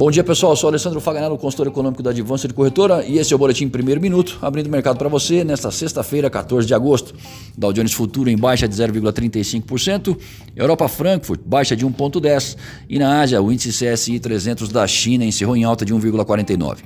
Bom 0.00 0.10
dia 0.10 0.24
pessoal, 0.24 0.52
eu 0.52 0.56
sou 0.56 0.68
Alessandro 0.68 0.98
Faganello, 0.98 1.36
consultor 1.36 1.66
econômico 1.66 2.02
da 2.02 2.08
Advança 2.08 2.48
de 2.48 2.54
Corretora 2.54 3.04
e 3.04 3.18
esse 3.18 3.34
é 3.34 3.36
o 3.36 3.38
Boletim 3.38 3.68
Primeiro 3.68 4.00
Minuto, 4.00 4.38
abrindo 4.40 4.66
o 4.66 4.70
mercado 4.70 4.96
para 4.96 5.10
você 5.10 5.44
nesta 5.44 5.70
sexta-feira, 5.70 6.30
14 6.30 6.66
de 6.66 6.72
agosto. 6.72 7.14
Dow 7.54 7.70
Jones 7.70 7.92
Futuro 7.92 8.30
em 8.30 8.36
baixa 8.38 8.66
de 8.66 8.74
0,35%, 8.74 10.16
Europa 10.56 10.88
Frankfurt 10.88 11.42
baixa 11.44 11.76
de 11.76 11.84
1,10% 11.84 12.56
e 12.88 12.98
na 12.98 13.20
Ásia 13.20 13.42
o 13.42 13.52
índice 13.52 13.68
CSI 13.84 14.18
300 14.18 14.70
da 14.70 14.86
China 14.86 15.22
encerrou 15.22 15.54
em 15.54 15.64
alta 15.64 15.84
de 15.84 15.94
1,49%. 15.94 16.78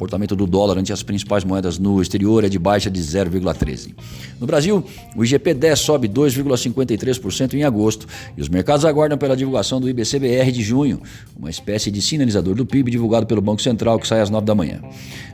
Comportamento 0.00 0.34
do 0.34 0.46
dólar 0.46 0.78
ante 0.78 0.94
as 0.94 1.02
principais 1.02 1.44
moedas 1.44 1.78
no 1.78 2.00
exterior 2.00 2.42
é 2.42 2.48
de 2.48 2.58
baixa 2.58 2.90
de 2.90 2.98
0,13%. 2.98 3.92
No 4.40 4.46
Brasil, 4.46 4.82
o 5.14 5.22
IGP 5.22 5.52
10 5.52 5.78
sobe 5.78 6.08
2,53% 6.08 7.52
em 7.52 7.64
agosto 7.64 8.06
e 8.34 8.40
os 8.40 8.48
mercados 8.48 8.86
aguardam 8.86 9.18
pela 9.18 9.36
divulgação 9.36 9.78
do 9.78 9.90
IBCBR 9.90 10.52
de 10.52 10.62
junho, 10.62 11.02
uma 11.38 11.50
espécie 11.50 11.90
de 11.90 12.00
sinalizador 12.00 12.54
do 12.54 12.64
PIB 12.64 12.90
divulgado 12.90 13.26
pelo 13.26 13.42
Banco 13.42 13.60
Central 13.60 13.98
que 13.98 14.08
sai 14.08 14.22
às 14.22 14.30
9 14.30 14.46
da 14.46 14.54
manhã. 14.54 14.80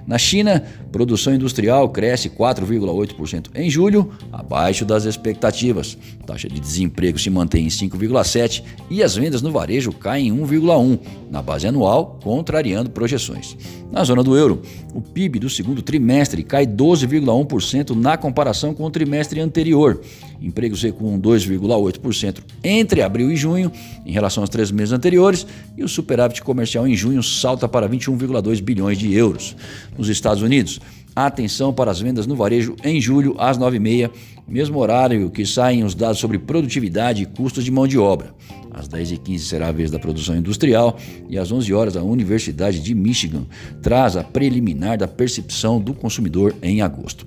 Na 0.07 0.19
China, 0.19 0.63
produção 0.93 1.35
industrial 1.35 1.89
cresce 1.89 2.31
4,8% 2.31 3.49
em 3.55 3.69
julho, 3.69 4.13
abaixo 4.33 4.85
das 4.85 5.05
expectativas. 5.05 5.99
Taxa 6.25 6.49
de 6.49 6.61
desemprego 6.61 7.19
se 7.19 7.29
mantém 7.29 7.67
em 7.67 7.69
5,7% 7.69 8.63
e 8.89 9.03
as 9.03 9.17
vendas 9.17 9.43
no 9.43 9.51
varejo 9.51 9.93
caem 9.93 10.29
em 10.29 10.39
1,1% 10.39 11.01
na 11.29 11.43
base 11.43 11.67
anual, 11.67 12.21
contrariando 12.23 12.91
projeções. 12.91 13.57
Na 13.91 14.05
zona 14.05 14.23
do 14.23 14.37
euro, 14.37 14.63
o 14.95 15.01
PIB 15.01 15.41
do 15.41 15.51
segundo 15.51 15.83
trimestre 15.83 16.43
cai 16.45 16.67
12,1% 16.67 17.91
na 17.95 18.17
comparação 18.17 18.73
com 18.75 18.85
o 18.85 18.91
trimestre 18.91 19.41
anterior. 19.41 20.01
Empregos 20.41 20.83
recuam 20.83 21.19
2,8% 21.19 22.39
entre 22.63 23.03
abril 23.03 23.31
e 23.31 23.37
junho, 23.37 23.71
em 24.05 24.13
relação 24.13 24.43
aos 24.43 24.51
três 24.51 24.71
meses 24.71 24.93
anteriores, 24.93 25.47
e 25.77 25.83
o 25.83 25.89
superávit 25.89 26.43
comercial 26.43 26.87
em 26.87 26.95
junho 26.95 27.23
salta 27.23 27.69
para 27.69 27.89
21,2 27.89 28.61
bilhões 28.61 28.99
de 28.99 29.13
euros. 29.15 29.57
Nos 29.97 30.09
Estados 30.09 30.43
Unidos, 30.43 30.81
atenção 31.15 31.73
para 31.73 31.91
as 31.91 32.01
vendas 32.01 32.27
no 32.27 32.37
varejo 32.37 32.77
em 32.85 33.01
julho 33.01 33.35
às 33.39 33.59
9h30, 33.59 34.11
mesmo 34.47 34.79
horário 34.79 35.31
que 35.31 35.47
saem 35.47 35.83
os 35.83 35.95
dados 35.95 36.19
sobre 36.19 36.39
produtividade 36.39 37.23
e 37.23 37.27
custos 37.27 37.65
de 37.65 37.71
mão 37.71 37.87
de 37.87 37.99
obra. 37.99 38.35
Às 38.71 38.87
10h15 38.89 39.39
será 39.39 39.69
a 39.69 39.73
vez 39.73 39.91
da 39.91 39.99
produção 39.99 40.37
industrial 40.37 40.99
e 41.31 41.39
às 41.39 41.51
11 41.51 41.73
horas 41.73 41.97
a 41.97 42.03
Universidade 42.03 42.81
de 42.81 42.95
Michigan 42.95 43.47
traz 43.81 44.17
a 44.17 44.23
preliminar 44.23 44.99
da 44.99 45.09
percepção 45.09 45.81
do 45.81 45.95
consumidor 45.95 46.55
em 46.63 46.83
agosto 46.83 47.27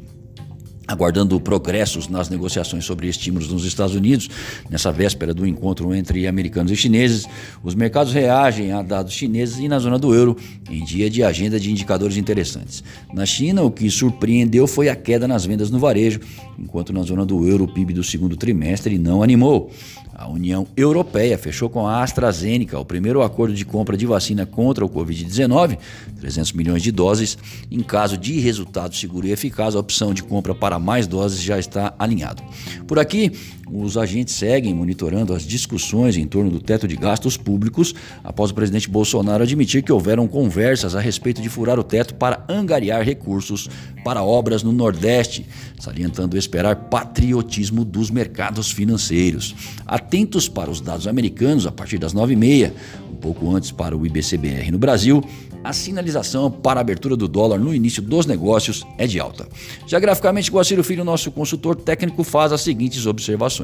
aguardando 0.90 1.40
progressos 1.40 2.08
nas 2.08 2.30
negociações 2.30 2.84
sobre 2.84 3.08
estímulos 3.08 3.48
nos 3.50 3.64
Estados 3.64 3.94
Unidos, 3.94 4.28
nessa 4.72 4.92
véspera 4.92 5.36
do 5.36 5.46
encontro 5.46 5.94
entre 5.94 6.26
americanos 6.26 6.72
e 6.72 6.76
chineses, 6.76 7.28
os 7.64 7.76
mercados 7.76 8.12
reagem 8.12 8.72
a 8.72 8.82
dados 8.82 9.14
chineses 9.14 9.60
e 9.60 9.68
na 9.68 9.78
zona 9.78 10.00
do 10.00 10.16
euro 10.16 10.36
em 10.68 10.84
dia 10.84 11.08
de 11.08 11.24
agenda 11.24 11.60
de 11.60 11.70
indicadores 11.70 12.18
interessantes. 12.18 12.84
Na 13.14 13.24
China, 13.24 13.62
o 13.62 13.70
que 13.70 13.88
surpreendeu 13.92 14.66
foi 14.66 14.90
a 14.90 14.96
queda 14.96 15.28
nas 15.28 15.46
vendas 15.46 15.70
no 15.70 15.78
varejo, 15.78 16.22
enquanto 16.58 16.92
na 16.92 17.04
zona 17.04 17.24
do 17.24 17.48
euro 17.48 17.66
o 17.66 17.68
PIB 17.72 17.94
do 17.94 18.04
segundo 18.04 18.36
trimestre 18.36 18.98
não 18.98 19.22
animou. 19.22 19.72
A 20.20 20.28
União 20.28 20.68
Europeia 20.76 21.38
fechou 21.38 21.70
com 21.70 21.88
a 21.88 22.04
AstraZeneca 22.04 22.78
o 22.78 22.84
primeiro 22.84 23.22
acordo 23.22 23.54
de 23.54 23.64
compra 23.64 23.96
de 23.96 24.06
vacina 24.06 24.46
contra 24.46 24.84
o 24.84 24.90
Covid-19, 24.90 25.78
300 26.20 26.52
milhões 26.52 26.84
de 26.84 26.92
doses. 26.92 27.38
Em 27.72 27.80
caso 27.80 28.18
de 28.18 28.38
resultado 28.38 28.94
seguro 28.94 29.28
e 29.28 29.32
eficaz, 29.32 29.78
a 29.78 29.80
opção 29.80 30.14
de 30.14 30.22
compra 30.22 30.54
para 30.54 30.78
mais 30.80 31.08
doses 31.08 31.42
já 31.42 31.60
está 31.60 31.94
alinhado. 32.00 32.42
Por 32.88 32.98
aqui, 32.98 33.32
os 33.72 33.98
agentes 33.98 34.36
seguem 34.36 34.74
monitorando 34.74 35.34
as 35.34 35.44
discussões 35.44 36.18
em 36.18 36.26
torno 36.26 36.50
do 36.50 36.60
teto 36.60 36.88
de 36.88 36.96
gastos 36.96 37.38
públicos 37.38 37.94
após 38.24 38.52
o 38.52 38.54
presidente 38.54 38.90
Bolsonaro 38.90 39.44
admitir 39.44 39.84
que 39.84 39.92
houveram 39.92 40.28
conversas 40.28 40.96
a 40.96 41.00
respeito 41.00 41.42
de 41.42 41.50
furar 41.50 41.80
o 41.80 41.84
teto 41.84 42.16
para 42.16 42.44
angariar 42.50 43.04
recursos 43.04 43.70
para 44.04 44.24
obras 44.24 44.64
no 44.64 44.72
Nordeste, 44.72 45.46
salientando 45.80 46.38
esperar 46.38 46.76
patriotismo 46.76 47.84
dos 47.86 48.10
mercados 48.10 48.72
financeiros. 48.72 49.56
Atentos 49.86 50.48
para 50.48 50.70
os 50.70 50.82
dados 50.82 51.08
americanos 51.08 51.68
a 51.68 51.72
partir 51.72 51.98
das 51.98 52.14
9h30, 52.14 52.72
um 53.12 53.16
pouco 53.16 53.54
antes 53.56 53.72
para 53.72 53.96
o 53.96 54.06
IBCBR 54.06 54.72
no 54.72 54.80
Brasil, 54.80 55.24
a 55.64 55.74
sinalização 55.74 56.50
para 56.50 56.80
a 56.80 56.82
abertura 56.82 57.18
do 57.18 57.28
dólar 57.28 57.60
no 57.60 57.74
início 57.74 58.02
dos 58.02 58.26
negócios 58.26 58.86
é 58.98 59.06
de 59.06 59.20
alta. 59.20 59.48
Já 59.86 60.00
graficamente, 60.00 60.50
Guaciro 60.50 60.84
Filho, 60.84 61.04
nosso 61.04 61.32
consultor 61.32 61.76
técnico, 61.76 62.24
faz 62.24 62.54
as 62.54 62.62
seguintes 62.62 63.06
observações. 63.06 63.59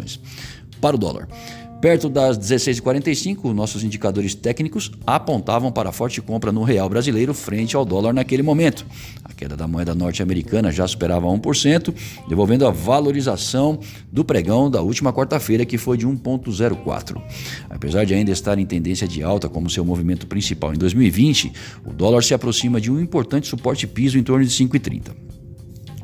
Para 0.81 0.95
o 0.95 0.99
dólar. 0.99 1.27
Perto 1.81 2.09
das 2.09 2.37
16h45, 2.39 3.53
nossos 3.53 3.83
indicadores 3.83 4.33
técnicos 4.33 4.91
apontavam 5.05 5.71
para 5.71 5.91
forte 5.91 6.21
compra 6.21 6.51
no 6.51 6.63
real 6.63 6.89
brasileiro 6.89 7.33
frente 7.33 7.75
ao 7.75 7.85
dólar 7.85 8.13
naquele 8.13 8.41
momento. 8.41 8.85
A 9.23 9.31
queda 9.33 9.55
da 9.55 9.67
moeda 9.67 9.93
norte-americana 9.93 10.71
já 10.71 10.87
superava 10.87 11.27
1%, 11.27 11.93
devolvendo 12.27 12.65
a 12.65 12.71
valorização 12.71 13.79
do 14.11 14.25
pregão 14.25 14.71
da 14.71 14.81
última 14.81 15.13
quarta-feira, 15.13 15.65
que 15.65 15.77
foi 15.77 15.97
de 15.97 16.07
1,04. 16.07 17.21
Apesar 17.69 18.03
de 18.05 18.15
ainda 18.15 18.31
estar 18.31 18.57
em 18.57 18.65
tendência 18.65 19.07
de 19.07 19.21
alta 19.21 19.47
como 19.47 19.69
seu 19.69 19.85
movimento 19.85 20.25
principal 20.25 20.73
em 20.73 20.77
2020, 20.77 21.51
o 21.85 21.93
dólar 21.93 22.23
se 22.23 22.33
aproxima 22.33 22.81
de 22.81 22.91
um 22.91 22.99
importante 22.99 23.47
suporte 23.47 23.85
piso 23.85 24.17
em 24.17 24.23
torno 24.23 24.43
de 24.43 24.51
5,30. 24.51 25.11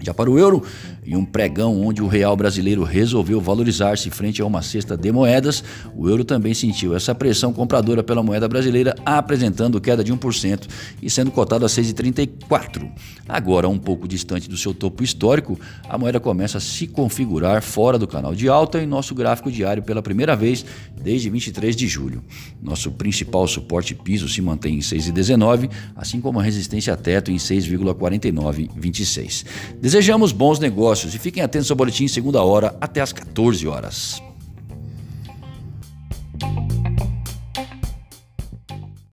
Já 0.04 0.14
para 0.14 0.30
o 0.30 0.38
euro, 0.38 0.64
em 1.06 1.16
um 1.16 1.26
pregão 1.26 1.82
onde 1.82 2.02
o 2.02 2.08
real 2.08 2.36
brasileiro 2.36 2.84
resolveu 2.84 3.42
valorizar-se 3.42 4.10
frente 4.10 4.42
a 4.42 4.46
uma 4.46 4.62
cesta 4.62 4.96
de 4.96 5.12
moedas, 5.12 5.64
o 5.96 6.08
euro 6.08 6.24
também 6.24 6.54
sentiu 6.54 6.96
essa 6.96 7.16
pressão 7.16 7.52
compradora 7.52 8.04
pela 8.04 8.22
moeda 8.22 8.48
brasileira, 8.48 8.96
apresentando 9.06 9.82
queda 9.82 10.04
de 10.04 10.14
1% 10.14 10.68
e 11.02 11.10
sendo 11.10 11.32
cotado 11.32 11.66
a 11.66 11.68
6,34. 11.68 12.90
Agora, 13.28 13.68
um 13.68 13.80
pouco 13.80 14.08
distante 14.08 14.50
do 14.50 14.58
seu 14.58 14.74
topo 14.74 15.04
histórico, 15.04 15.60
a 15.88 15.98
moeda 15.98 16.20
começa 16.20 16.58
a 16.58 16.62
se 16.62 16.88
configurar 16.88 17.62
fora 17.62 17.98
do 17.98 18.08
canal 18.08 18.36
de 18.36 18.48
alta 18.48 18.82
em 18.82 18.86
nosso 18.86 19.16
gráfico 19.16 19.52
diário 19.52 19.84
pela 19.84 20.02
primeira 20.02 20.36
vez 20.36 20.66
desde 21.02 21.30
23 21.30 21.76
de 21.76 21.88
julho. 21.88 22.24
Nosso 22.62 22.92
principal 22.92 23.48
suporte 23.48 23.96
piso 23.96 24.28
se 24.28 24.42
mantém 24.42 24.76
em 24.76 24.80
6,19, 24.80 25.70
assim 25.96 26.22
como 26.22 26.40
a 26.40 26.44
resistência 26.44 26.96
teto 26.96 27.32
em 27.32 27.38
6,4926. 27.38 29.46
Desejamos 29.80 30.32
bons 30.32 30.60
negócios 30.92 31.16
e 31.16 31.20
fiquem 31.20 31.42
atentos 31.42 31.72
ao 31.72 31.78
boletim 31.78 32.08
segunda 32.08 32.44
hora 32.44 32.76
até 32.82 33.00
às 33.00 33.14
14 33.14 33.66
horas. 33.66 34.22